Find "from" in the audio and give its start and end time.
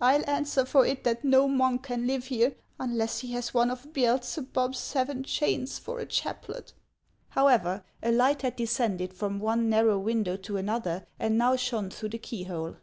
9.14-9.38